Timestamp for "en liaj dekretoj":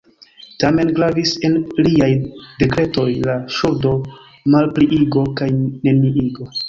1.49-3.05